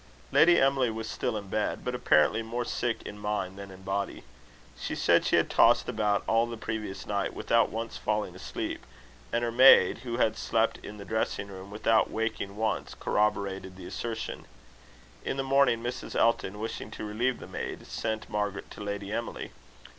[0.31, 4.23] Lady Emily was still in bed, but apparently more sick in mind than in body.
[4.75, 8.83] She said she had tossed about all the previous night without once falling asleep;
[9.31, 13.85] and her maid, who had slept in the dressing room without waking once, corroborated the
[13.85, 14.45] assertion.
[15.23, 16.15] In the morning, Mrs.
[16.15, 19.51] Elton, wishing to relieve the maid, sent Margaret to Lady Emily.